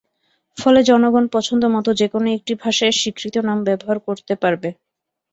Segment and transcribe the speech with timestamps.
[0.57, 4.69] ফলে জনগণ পছন্দমতো যেকোনো একটি ভাষায় স্বীকৃত নাম ব্যবহার করতে পারবে।